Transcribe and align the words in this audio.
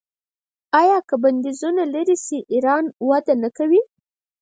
آیا 0.79 0.97
که 1.07 1.15
بندیزونه 1.23 1.83
لرې 1.93 2.15
شي 2.25 2.39
ایران 2.53 2.85
وده 3.07 3.33
نه 3.43 3.49
کوي؟ 3.57 3.81